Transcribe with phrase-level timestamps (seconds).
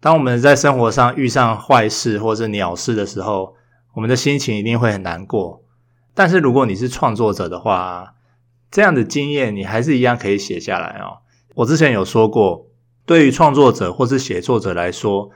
[0.00, 3.54] 当我们在生活上遇上坏事或是鸟事的时候，
[3.94, 5.64] 我们的心情一定会很难过。
[6.14, 8.14] 但是如果你是创作者的话，
[8.70, 11.18] 这样的经验你还是一样可以写下来哦。
[11.56, 12.66] 我之前有说过，
[13.06, 15.30] 对于创作者或是写作者来说，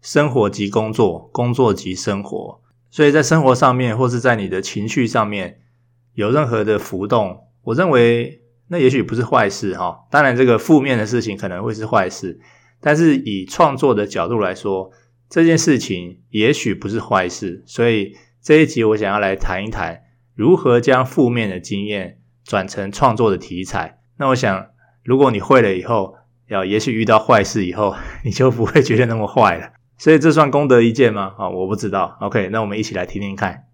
[0.00, 2.60] 生活即工作，工作即生活。
[2.90, 5.60] 所以在生活上面或是在你的情绪上面
[6.14, 10.06] 有任何的浮动，我认为那也许不是坏事哈。
[10.10, 12.40] 当然，这个负面的事情可能会是坏事。
[12.80, 14.90] 但是以创作的角度来说，
[15.28, 20.02] 这件事情也许不是坏事，所以这一集我想要来谈一谈
[20.34, 24.00] 如何将负面的经验转成创作的题材。
[24.18, 24.66] 那我想，
[25.04, 26.14] 如果你会了以后，
[26.48, 27.94] 要也许遇到坏事以后，
[28.24, 29.72] 你就不会觉得那么坏了。
[29.98, 31.34] 所以这算功德一件吗？
[31.38, 32.16] 啊，我不知道。
[32.20, 33.65] OK，那我们一起来听听看。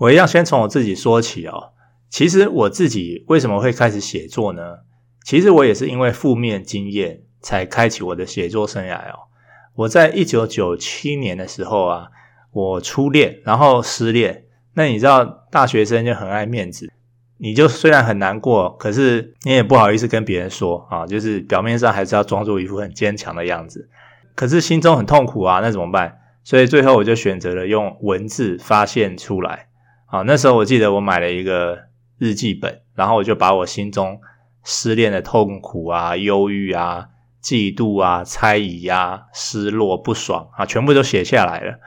[0.00, 1.72] 我一样先从我自己说起哦。
[2.08, 4.78] 其实我自己为什么会开始写作呢？
[5.24, 9.28] 其实我也是因为负面经验才开启我的写作生涯哦。
[9.74, 12.08] 我在一九九七年的时候啊，
[12.50, 14.44] 我初恋，然后失恋。
[14.72, 16.90] 那你知道大学生就很爱面子，
[17.36, 23.90] 你就虽然很难过，可是你也不好意思跟别人说啊，就是表面上还是要装作一副很坚强的样子，
[24.34, 26.20] 可是心中很痛苦啊，那怎么办？
[26.42, 29.66] 所以最后我就选择了用文字发泄出来。
[30.10, 31.78] 啊，那时候我记得我买了一个
[32.18, 34.20] 日记本，然后我就把我心中
[34.64, 37.06] 失恋的痛苦啊、忧郁啊、
[37.40, 41.78] 嫉妒啊、猜疑啊、失落、不爽啊，全部都写下来了。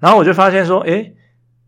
[0.00, 1.14] 然后我就发现说，诶，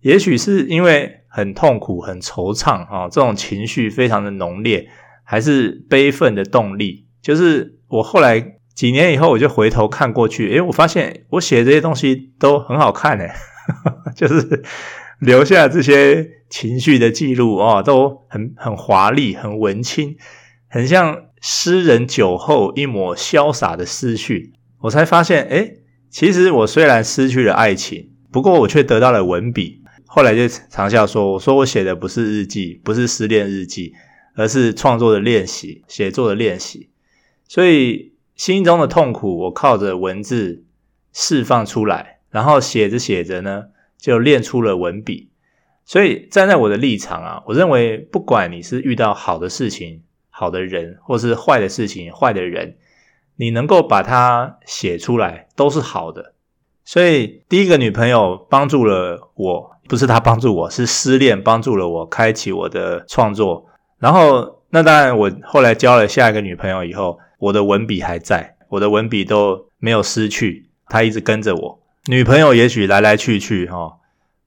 [0.00, 4.88] 也许是因为很痛苦、很惆怅啊，这种情绪非常的浓烈，
[5.22, 7.06] 还是悲愤的动力。
[7.22, 13.30] 就是我后来几年以后，我就回头看过去，诶，我发现我写这些东西都很好看诶，
[14.16, 14.64] 就是。
[15.20, 20.16] 留下这些情绪的记录哦，都很很华丽，很文青，
[20.68, 24.54] 很像诗人酒后一抹潇洒的思绪。
[24.80, 29.82] 我才发现，诶，其实我虽然失去了爱情，不过我却得到了文笔。
[30.06, 33.92] 后来就常笑说，我说我写的不是日记，不是失恋日记，
[34.34, 36.88] 而是创作的练习，写作的练习。
[37.46, 40.64] 所以心中的痛苦，我靠着文字
[41.12, 43.64] 释放出来，然后写着写着呢。
[44.00, 45.30] 就练出了文笔，
[45.84, 52.76] 所以站在我的立场啊，我认为不管你是遇到好的事情、好的人，或是坏的事情、坏的人，
[53.36, 56.34] 你能够把它写出来都是好的。
[56.84, 63.66] 所以第一个女朋友帮助了我，不是她帮助我，是失恋帮助了我开启我的创作。
[63.98, 71.79] 然后那当然，我后来交了下一个女朋友以后，我的文笔还在，我的文笔都没有失去，她一直跟着我。
[72.06, 73.98] 女朋友也许来来去去哈，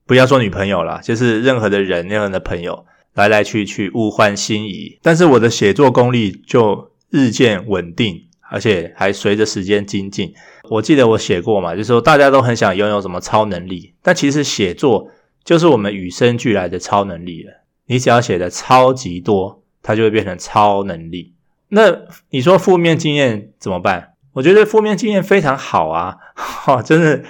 [0.06, 2.84] 不要说女朋友啦，就是任何的人、任何的朋友
[3.14, 4.98] 来来去去，物换星移。
[5.02, 10.34] 但是我的写作功力就日渐稳定，而且还随着时间精进。
[10.70, 15.08] 我记得我写过嘛，就是说大家都很想拥有什么超能力，但其实写作
[15.44, 17.52] 就是我们与生俱来的超能力了。
[17.86, 21.34] 你只要写的超级多，它就会变成超能力。
[21.68, 21.82] 那
[22.30, 24.13] 你说负面经验怎么办？
[24.34, 27.22] 我觉得负面经验非常好啊，哈， 真的，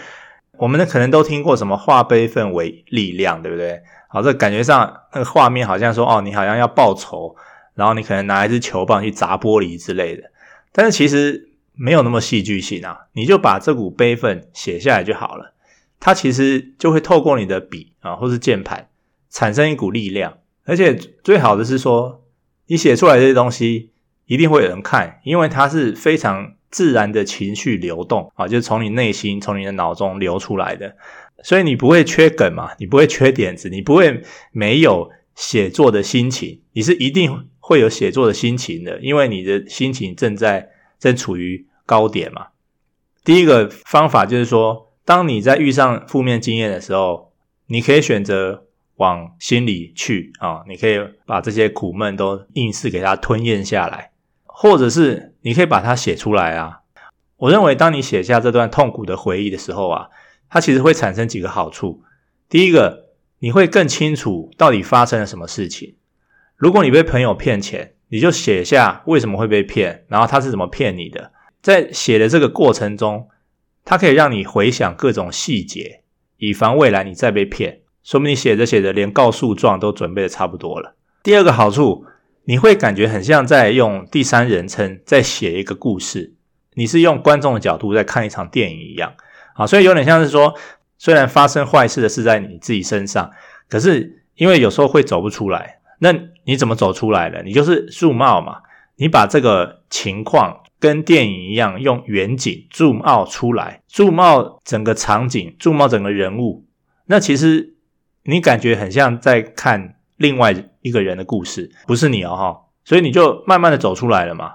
[0.57, 3.83] 我们呢可能都听过什么化悲愤为力量，对不对？
[4.09, 7.37] 好，这感觉上那个画面好像说，哦，你好像要报仇，
[7.75, 10.23] 然后你可能拿一支球棒去砸玻璃之类的，
[10.73, 15.53] 但是其实没有那么戏剧性啊，你就把这股悲愤写下来就好了，
[16.01, 18.89] 它其实就会透过你的笔啊，或是键盘
[19.29, 22.23] 产生一股力量，而且最好的是说，
[22.69, 23.91] 你写出来这些东西
[24.25, 26.54] 一定会有人看，因为它是非常。
[26.75, 30.97] 自然的情绪流动啊，就是从你内心、从你的脑中流出来的，
[31.45, 34.21] 所以你不会缺梗嘛，你不会缺点子，你不会
[34.51, 40.69] 没有写作的心情，你是一定会有写作的心情的，因为你的心情正在
[40.99, 42.49] 正处于高点嘛。
[43.25, 47.33] 第一个方法就是说，当你在遇上负面经验的时候，
[47.69, 48.67] 你可以选择
[48.97, 54.11] 往心里去啊，你可以把这些苦闷都硬是给它吞咽下来。
[54.57, 56.83] 或者是你可以把它写出来啊。
[57.39, 60.09] 我认为，当你写下这段痛苦的回忆的时候啊，
[60.49, 62.05] 它其实会产生几个好处。
[62.49, 63.07] 第一个，
[63.41, 65.97] 你会更清楚到底发生了什么事情。
[66.57, 71.33] 如果你被朋友骗钱，你就写下为什么会被骗，然后他是怎么骗你的。
[71.61, 73.29] 在写的这个过程中，
[73.85, 76.03] 它可以让你回想各种细节，
[76.37, 77.81] 以防未来你再被骗。
[78.05, 80.95] 说明你写着写着，连告诉状都准备的差不多了。
[81.25, 82.07] 第二个好处。
[82.45, 86.35] 你会感觉很像在用第三人称在写一个故事，
[86.75, 89.15] 你是用观众的角度在看一场电影一样
[89.55, 90.55] 啊，所以有点像是说，
[90.99, 93.31] 虽然发生坏事的是在你自己身上，
[93.69, 96.13] 可是因为有时候会走不出来，那
[96.45, 97.43] 你怎么走出来了？
[97.43, 98.59] 你就是 zoom out 嘛，
[98.97, 106.67] 你把这个情况跟电影一样，用远景 zoom out 出来，zoom out 整个场景，zoom out 整个人物，
[107.07, 107.75] 那其实
[108.25, 114.55] 你感觉很像在看另外一个人的故事，不是你哦哈，所以你就慢慢的走出来了嘛。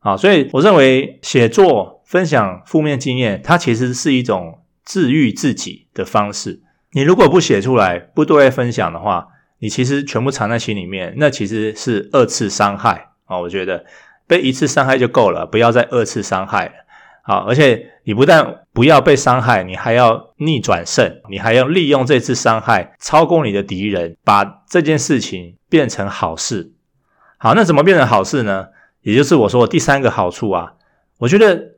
[0.00, 6.60] 啊，所以我认为写作分享负面经验，它其实是一种治愈自己的方式。
[6.90, 9.28] 你如果不写出来，不对外分享的话，
[9.60, 13.38] 你其实全部藏在心里面，那其实是二次伤害啊。
[13.38, 13.84] 我觉得
[14.26, 16.72] 被一次伤害就够了，不要再二次伤害了。
[17.24, 26.72] 好，而且你不但不要被伤害，你还要逆转胜，你还要利用这次伤害超过你的敌人，把这件事情变成好事。
[27.38, 28.66] 好，那怎么变成好事呢？
[29.02, 30.74] 也就是我说的第三个好处啊，
[31.18, 31.76] 我觉得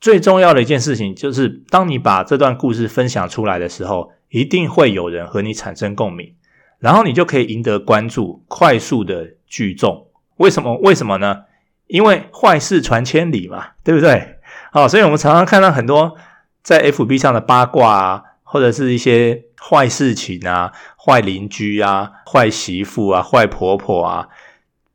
[0.00, 6.34] 最重要的一件事情就是，当你把这段故事分享出来的时候，一定会有人和你产生共鸣，
[6.78, 10.08] 然后你就可以赢得关注，快速的聚众。
[10.36, 10.76] 为什么？
[10.78, 11.42] 为什么呢？
[11.86, 14.33] 因为坏事传千里嘛，对不对？
[14.74, 16.16] 好，所以我们常常看到很多
[16.60, 24.26] 在 FB 上的八卦啊，或者是一些坏事情啊，坏邻居啊，坏媳妇啊，坏婆婆啊。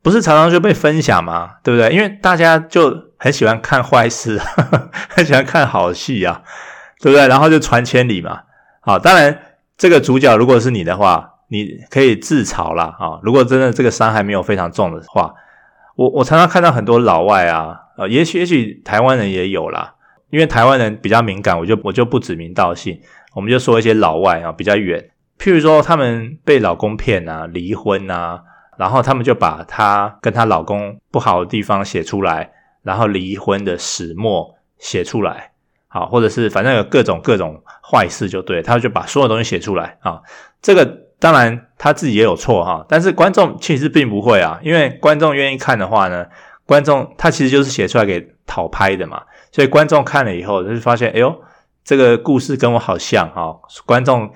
[0.02, 1.52] 不是常常就被分享吗？
[1.62, 1.88] 对不对？
[1.96, 6.42] 因为大家就很喜欢看坏事，呵呵，很喜欢看好戏啊，
[7.00, 7.26] 对不对？
[7.26, 8.42] 然后就传千里嘛。
[8.80, 9.40] 好，当然
[9.78, 12.94] 这个主角如果是你的话，你可以自嘲啦。
[12.98, 13.18] 啊。
[13.22, 15.32] 如果真的这个伤害没有非常重的话，
[15.96, 19.94] 我我常常看到很多老外啊，呃，也许也许台湾人也有啦，
[20.30, 22.98] 因为台湾人比较敏感，我就我就不指名道姓，
[23.34, 28.42] 我们就说一些老外啊比较远，譬如说他们被老公骗啊，离婚啊。
[28.78, 32.50] 然后他们就把她跟她老公不好的地方写出来，
[32.82, 35.50] 然后离婚的始末写出来，
[35.86, 40.22] 好，或者是反正有各种各种坏事就对，他就把所有东西写出来啊。
[40.62, 40.86] 这个
[41.18, 46.24] 当然他自己也有错哈，但是观众其实并不会啊，因为观众愿意看的话呢，
[46.70, 49.20] 观众他其实就是写出来给讨拍的嘛，
[49.50, 51.42] 所以观众看了以后就发现，哎呦，
[51.82, 54.30] 这个故事跟我好像哈，观众。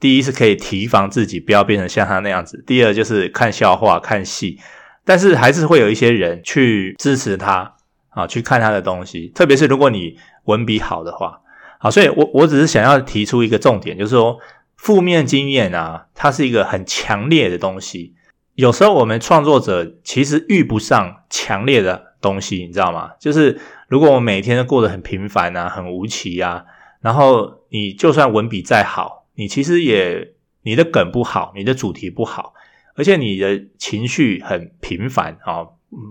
[0.00, 4.58] 第一是可以提防自己不要变成像他那样子，第二就是看笑话、看戏，
[5.04, 7.74] 但是还是会有一些人去支持他
[8.08, 9.28] 啊，去看他的东西。
[9.34, 11.40] 特别是如果你文笔好的话，
[11.78, 14.38] 好，所以我我只是想要提出一个重点，就是说
[14.76, 18.14] 负面经验啊，它是一个很强烈的东西。
[18.54, 23.12] 有时候我们创作者其实遇不上强烈的东西，你知道吗？
[23.18, 26.64] 就是如果我每天都过得很平凡啊，很无奇啊，
[27.00, 29.26] 然后你就算文笔再好。
[29.36, 32.54] 你其实也，你的梗不好，你的主题不好，
[32.94, 35.66] 而且你的情绪很平凡啊，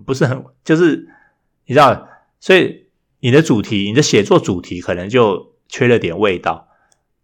[0.05, 1.07] 不是很，就是
[1.65, 2.09] 你知道，
[2.41, 2.87] 所以
[3.21, 6.67] 你的主题，你的写作主题可能就缺了点味道。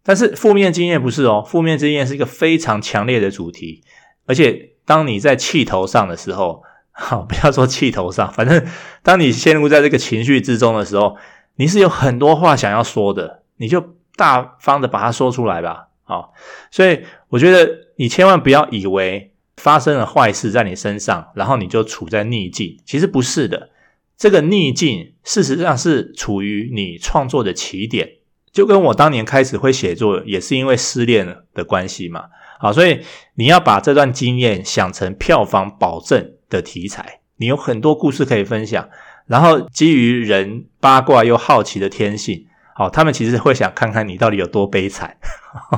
[0.02, 3.82] 但是负面经验不是哦，负面经验是一个非常强烈的主题，
[4.24, 8.66] 而且当你在气头上的时候， 好，不要说气头上，反正
[9.04, 11.16] 当你陷入在这个情绪之中的时候，
[11.54, 15.90] 你是有很多话想要说的，你就大方的把它说出来吧。
[16.02, 16.34] 好，
[16.72, 22.76] 所以我觉得你千万不要以为发生了坏事在你身上，然后你就处在逆境。
[22.84, 23.70] 其实不是的，
[24.18, 28.14] 这个逆境事实上是处于你创作的起点。
[28.50, 32.24] 就跟我当年开始会写作，也是因为失恋的关系嘛。
[32.60, 33.00] 好，所以
[33.34, 38.88] 你要把这段经验想成票房保证的题材，你有很多故事可以分享。
[39.26, 42.46] 然后基于人八卦又好奇的天性。
[42.74, 45.16] 好，他们其实会想看看你到底有多悲惨，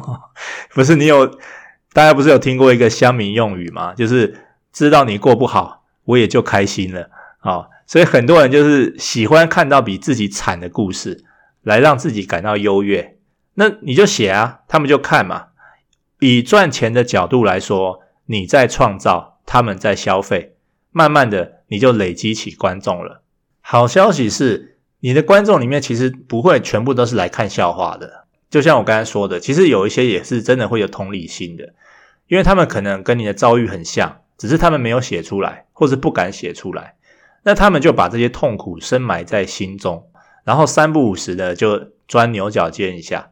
[0.74, 0.94] 不是？
[0.96, 1.26] 你有
[1.92, 3.92] 大家不是有听过一个乡民用语吗？
[3.94, 7.10] 就是知道你过不好，我也就开心了。
[7.40, 11.24] 好，所以很多人就是喜欢看到比自己惨的故事，
[11.62, 13.16] 来让自己感到优越。
[13.54, 15.46] 那你就写啊，他们就看嘛。
[16.22, 20.54] 以赚钱的角度来说，你在创造，他们在消费，
[20.90, 23.22] 慢慢的你就累积起观众了。
[23.60, 24.70] 好消息是。
[25.04, 31.74] 你的观众里面其实不会全部都是来看笑话的，就像我刚才说的，其实有一些也是真的会有同理心的，
[32.28, 36.94] 因为他们可能跟你的遭遇很像，只是他们没有写出来，或是不敢写出来，
[37.42, 40.06] 那他们就把这些痛苦深埋在心中，
[40.44, 43.31] 然后三不五时的就钻牛角尖一下，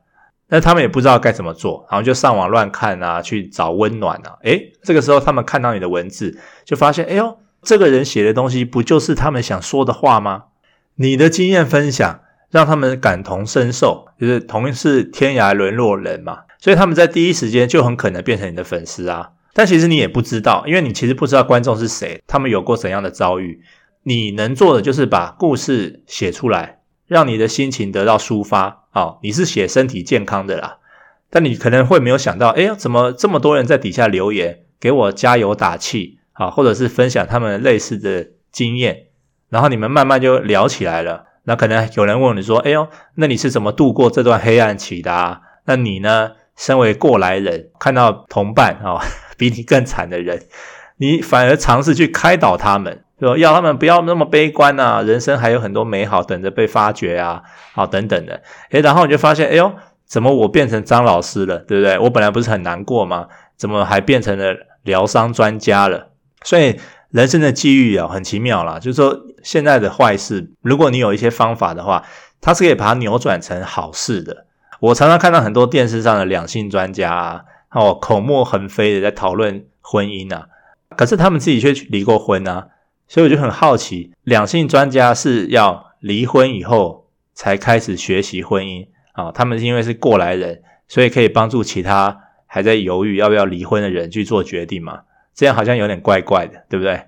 [0.51, 10.45] 那他们也不知道该怎么做，然后就上网乱看啊，去找温暖啊，诶，这个时候他们看到你的文字，就发现，哎呦，这个人写的东西不就是他们想说的话吗？
[10.97, 19.31] 你的经验分享让他们感同身受，就是同是天涯沦落人嘛，所以他们在第一时间就很可能变成你的粉丝啊。
[19.55, 23.63] 但其实你也不知道，因为你其实不知道观众是谁，他们有过怎样的遭遇。
[24.03, 28.80] 你能做的就是把故事写出来，让你的心情得到抒发。
[28.93, 30.79] 哦，你是写身体健康的啦，
[31.31, 39.07] 但你可能会没有想到，哎呀，怎么这么多人在底下留言给我加油打气啊，或者是分享他们类似的经验，
[39.49, 41.27] 然后你们慢慢就聊起来了。
[41.45, 45.41] 那可能有人问你说，哎呦，那你是怎么度过这段黑暗期的啊？
[45.65, 46.33] 那你呢？
[46.57, 49.01] 身为过来人，看到同伴啊、哦、
[49.39, 50.43] 比你更惨的人，
[50.99, 58.43] 你反而尝试去开导他们，说要他们不要那么悲观啊，人生还有很多美好等着被发掘啊，好、等等的。
[58.71, 59.73] 诶，然后你就发现，哎呦，
[60.07, 61.99] 怎么我变成张老师了，对不对？
[61.99, 63.29] 我本来不是很难过吗？
[63.57, 66.09] 怎么还变成了疗伤专家了？
[66.43, 68.79] 所以人生的际遇啊，很奇妙啦。
[68.79, 72.03] 就是说，现在的坏事，如果你有一些方法的话，
[72.41, 74.47] 它是可以把它扭转成好事的。
[74.81, 80.47] 我常常看到很多电视上的两性专家啊，哦，口沫横飞的在讨论婚姻啊，
[80.97, 82.69] 可是他们自己却离过婚啊，
[83.11, 89.33] 所以我就很好奇，两性专家是要离婚以后才开始学习婚姻啊？
[89.33, 95.01] 他们是因为是过来人，所以可以帮助其他还在犹豫要不要离婚的人去做决定嘛？
[95.35, 97.03] 这样好像有点怪怪的，对不对？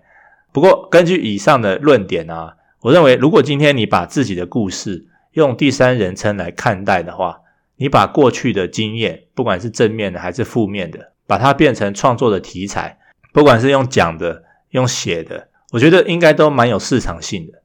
[0.50, 7.42] 不过根据以上的论点啊，我认为如果今天你把自己的故事用第三人称来看待的话，
[7.76, 12.98] 你把过去的经验，不管是正面的还是负面的，把它变成创作的题材，
[13.32, 17.62] 不管是用讲的、用写的，我觉得应该都蛮有市场性的。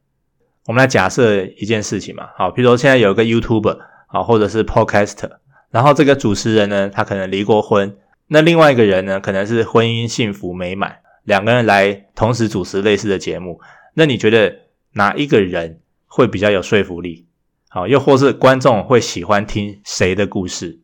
[0.65, 5.31] 我们来假设一件事情嘛，好，比如说现在有一个 YouTuber 啊，或者是 Podcaster，
[5.71, 7.97] 然后这个主持人呢，他可能离过婚，
[8.27, 13.59] 那另外一个人呢，可能是婚姻幸福美满，两个人来同时主持类似的节目，
[13.93, 14.55] 那你觉得
[14.93, 17.27] 哪一个人会比较有说服力？
[17.67, 20.79] 好，又或是观众会喜欢听谁的故事？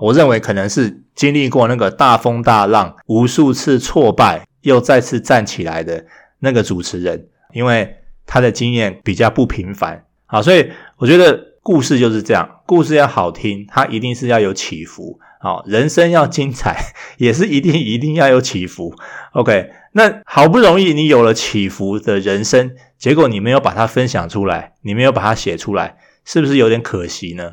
[0.00, 6.04] 我认为可能是经历过那个大风大浪、无数次挫败又再次站起来的
[6.40, 10.04] 那个主持人，因为他的经验比较不平凡。
[10.26, 15.18] 好，所以我觉得故事就是这样，故事要好听，它一定是要有起伏。
[15.40, 16.76] 好，人生要精彩，
[17.16, 18.94] 也是一定一定要有起伏。
[19.32, 25.96] OK，那好不容易你有了起伏的人生，结果你没有把它分享出来，你没有把它写出来。
[26.24, 27.52] 是不是有点可惜呢？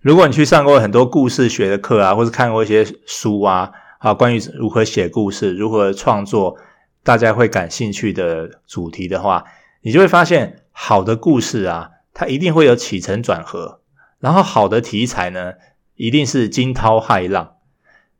[0.00, 6.56] 如果你去上过很多故事学的课啊，或是看过一些书啊，啊，关于如何写故事、如何创作，
[7.04, 9.44] 大家会感兴趣的主题的话，
[9.82, 13.80] 你就会发现，好的故事啊，它一定会有起承转合，
[14.18, 15.52] 然后好的题材呢，
[15.94, 17.56] 一定是惊涛骇浪。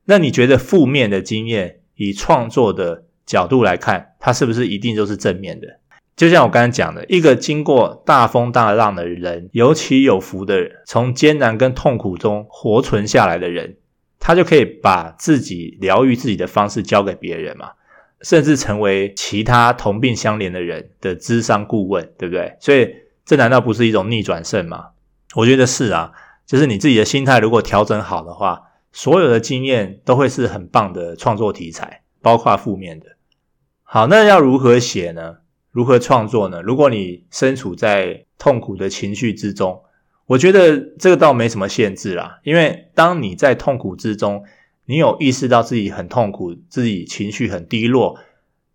[0.05, 5.81] 那你觉得负面的经验，以创作的角度来看，它是不是一定都是正面的？
[6.15, 13.79] 就像我刚才讲的，一个经过大风大浪的人，有起有伏的人，从艰难跟痛苦中活存下来的人，
[14.21, 17.71] 他就可以把自己疗愈自己的方式交给别人嘛，
[18.23, 22.57] 甚至成为其他同病相怜的人的智商顾问，对不对？
[22.61, 22.95] 所以
[23.25, 24.89] 这难道不是一种逆转胜吗？
[25.35, 26.13] 我觉得是啊，
[26.47, 33.07] 就是你自己的心态如果调整好的话，所有的经验都会是很棒的创作题材，包括负面的。
[33.83, 35.39] 好，那要如何写呢？
[35.71, 36.63] 如何创作呢？
[36.63, 39.83] 如果你身处在痛苦的情绪之中，
[40.27, 42.39] 我觉得这个倒没什么限制啦。
[42.45, 44.45] 因为当你在痛苦之中，
[44.87, 48.19] 你有意识到自己很痛苦，自己情绪很低落，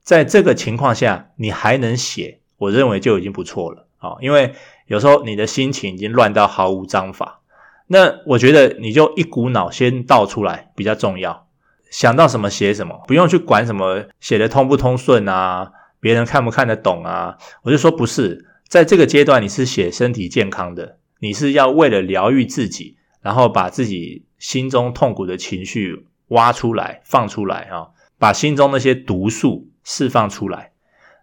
[0.02, 4.16] 在这个情况下，你还能写，我认为就已经不错了啊。
[4.22, 4.54] 因为
[4.88, 7.42] 有时候你的心情已经乱到毫无章法，
[7.88, 11.48] 那我觉得你就一股脑先倒出来比较重要，
[11.92, 15.72] 想到什么写什么，不用去管什么写得通不通顺啊。
[16.02, 17.38] 别人看不看得懂啊？
[17.64, 30.72] 我就说不是，在这个阶段你是写身体健康的，你是要为了疗愈自己，然后把自己心中痛苦的情绪挖出来、放出来啊，把心中那些毒素释放出来。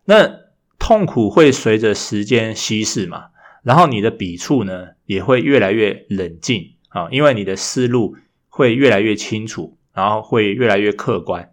[0.04, 0.30] 那
[0.78, 3.26] 痛苦会随着时间稀释嘛，
[3.62, 8.16] 然后你的笔触呢也会越来越冷静啊，因为你的思路
[8.48, 11.50] 会越来越清楚，然后会越来越客观。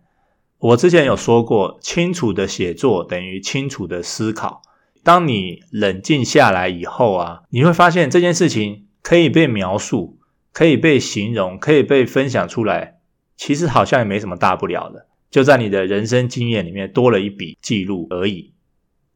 [0.59, 4.62] 我之前有说过，清楚的写作等于清楚的思考。
[5.03, 10.17] 当你冷静下来以后啊，你会发现这件事情可以被描述，
[10.53, 13.00] 可以被形容，可以被分享出来，
[13.36, 18.53] 其实好像也没什么大不了的，就在你的人生经验里面多了一笔记录而已。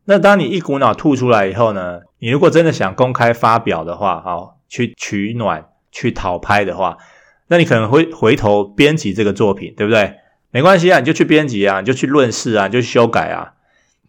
[0.06, 6.98] 那当你一股脑吐出来以后呢，你如果真的想公开发表的话，好，去取暖，去讨拍的话，
[7.48, 10.16] 那你可能会回头编辑这个作品，对不对？
[10.50, 13.54] 没关系啊，你就去编辑啊，你就去论事啊，你就修改啊，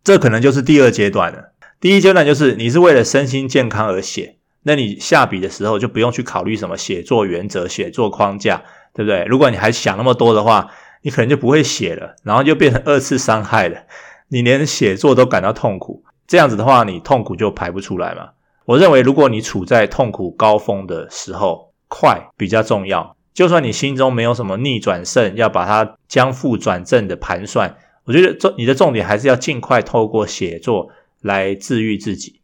[0.02, 1.52] 这可能就是第二阶段了。
[1.80, 4.37] 第一阶段就是你是为了身心健康而写，
[4.68, 9.24] 那你下笔的时候就不用去考虑什么写作原则、写作框架，对不对？
[9.24, 10.70] 如果你还想那么多的话，
[11.00, 13.84] 你可能就不会写了，然后就变成二次伤害了。
[14.28, 18.32] 你连写作都感到痛苦，这样子的话，你痛苦就排不出来嘛。
[18.66, 23.16] 我认为，如果你处在痛苦高峰的时候，快比较重要。
[23.32, 30.90] 就算你心中没有什么逆转胜，要把它将负转正的盘算，我觉得重你的重点还是要尽快透过写作
[31.22, 32.42] 来治愈自己。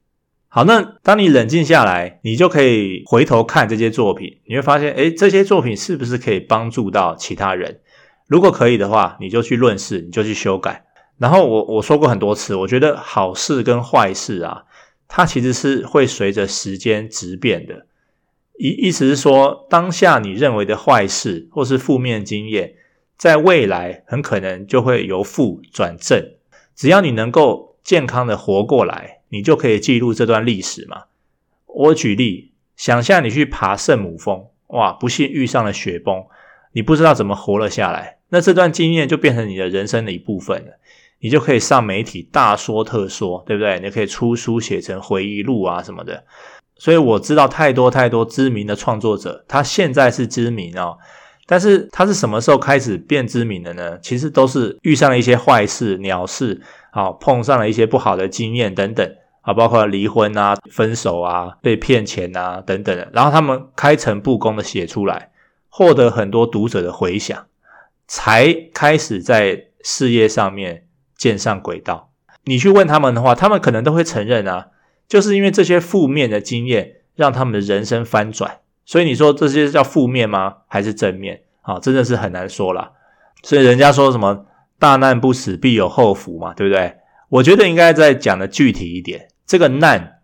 [0.54, 7.80] 好，那当你冷静下来，你就可以回头看这些作品，你会发现，诶，这些作品是不是可以帮助到其他人？
[8.28, 10.84] 如果可以的话，你就去论事，你就去修改。
[11.18, 14.62] 然后我我说过很多次，我觉得好事跟坏事啊，
[15.08, 17.86] 它其实是会随着时间质变的。
[18.56, 22.74] 意意思是说，当下你认为的坏事或是负面经验，
[23.18, 26.24] 在未来很可能就会由负转正。
[26.76, 31.06] 只要你能够健康的活过来，你就可以记录这段历史嘛。
[31.66, 36.24] 我举例，想象你去爬圣母峰，哇，不幸遇上了雪崩，
[36.72, 40.78] 你不知道怎么活了下来，那这段经验就变成你的人生的一部分了，
[41.18, 43.80] 你就可以上媒体大说特说，对不对？
[43.80, 46.22] 你可以出书写成回忆录啊什么的。
[46.76, 50.96] 所以我知道太多太多知名的创作者，他现在是知名哦，
[51.46, 53.98] 但是他是什么时候开始变知名的呢？
[54.00, 56.60] 其实都是遇上了一些坏事、鸟事，
[56.92, 65.30] 啊，碰上了一些不好的经验等等啊，包括离婚啊、分手啊、被骗钱啊等等的，然后他们开诚布公的写出来，
[65.68, 67.46] 获得很多读者的回响，
[68.06, 70.86] 才开始在事业上面
[71.16, 72.10] 建上轨道。
[72.44, 74.68] 你去问他们的话，他们可能都会承认啊。
[75.06, 78.60] 就是因为这些负面的经验，让他们的人生翻转。
[78.86, 80.56] 所以你说这些叫负面吗？
[80.66, 81.42] 还是正面？
[81.60, 82.92] 啊，真的是很难说啦。
[83.42, 84.46] 所以人家说什么
[84.78, 86.94] “大难不死，必有后福”嘛，对不对？
[87.28, 89.28] 我觉得应该再讲的具体一点。
[89.46, 90.20] 这个难，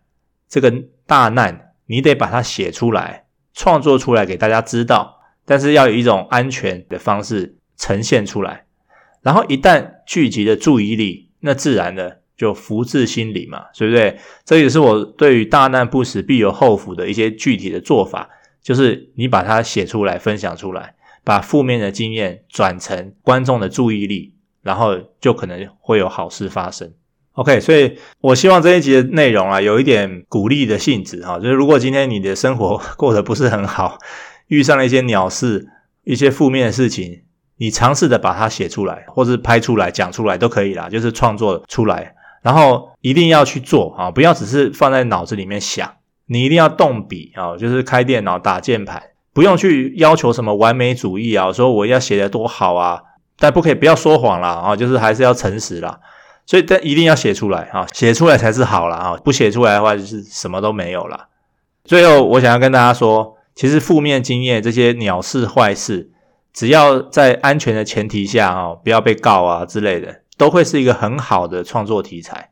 [0.47, 0.73] 这个
[1.05, 5.19] 大难，你得把它写出来，创作出来给大家知道。
[5.45, 8.65] 但是要有一种安全的方式呈现出来。
[9.21, 12.21] 然后一旦聚集的注意力，那自然的。
[12.37, 14.17] 就福至心灵嘛，对不对？
[14.43, 18.27] 这也是我对于大难不死必有后福的一些具体的做法，
[18.63, 26.91] 就是你把它写出来，分享出来，把负面的经验转成观众的注意力，然后就可能会有好事发生。
[27.33, 33.97] OK，所以我希望这一集的内容啊，有一点鼓励的性质哈，就是如果今天你的生活 过得不是很好，
[34.47, 35.67] 遇上了一些鸟事、
[36.03, 37.21] 一些负面的事情，
[37.57, 42.15] 你尝试的把它写出来，或是拍出来、讲出来都可以啦，就是创作出来。
[42.41, 45.89] 然后一定要去做啊，不要只是放在脑子里面想，
[46.25, 52.99] 你一定要动笔啊，就是开电脑打键盘，不用去要求什么完美主义啊，说我要写得多好啊，
[53.37, 55.99] 但不可以不要说谎啦啊，就是还是要诚实啦，
[56.45, 61.27] 所以但一定要写出来啊，写出来才是好啦啊，不写出来的话就是什么都没有啦。
[61.83, 66.11] 最后我想要跟大家说，其实负面经验这些鸟事坏事，
[66.53, 70.21] 只要在安全的前提下啊，不要被告啊之类的。
[70.37, 72.49] 都会是一个很好的创作题材，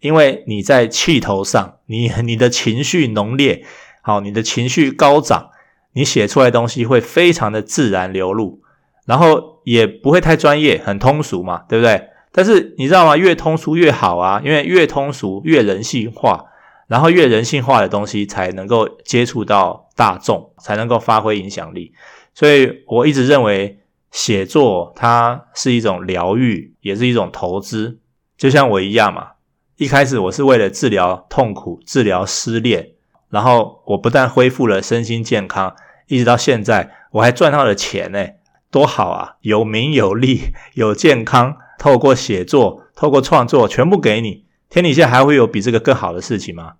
[0.00, 3.64] 因为你在气头上，你你的情绪浓烈，
[4.02, 5.50] 好，你的情绪高涨，
[5.92, 8.60] 你写出来东西会非常的自然流露，
[9.06, 12.08] 然后也不会太专业，很通俗嘛，对不对？
[12.32, 13.16] 但是你知道吗？
[13.16, 16.44] 越通俗越好啊，因为越通俗越人性化，
[16.86, 21.92] 然后越人性化的东西才能够接触到大众，才能够发挥影响力。
[22.34, 23.76] 所以我一直认为。
[24.10, 27.98] 写作它是一种疗愈，也是一种投资，
[28.38, 29.32] 就像我一样嘛。
[29.76, 32.92] 一开始我是为了治疗痛苦、治疗失恋，
[33.28, 38.26] 然后我不但恢复了身心健康，一直到现在我还赚到了钱呢，
[38.70, 39.36] 多好啊！
[39.42, 46.72] 有名有利有健康，透过写作、透过创作，全部给你，天底下还会有比这个更好的事情吗？